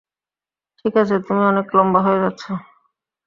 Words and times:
ঠিক 0.79 0.93
আছে- 0.97 1.15
তুমি 1.25 1.41
অনেক 1.45 1.67
লম্বা 1.73 1.99
হয়ে 2.05 2.21
যাচ্ছ। 2.23 2.43